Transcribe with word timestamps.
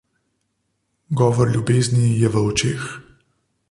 Govor 1.21 1.53
ljubezni 1.53 2.11
je 2.25 2.35
v 2.37 2.43
očeh. 2.45 2.93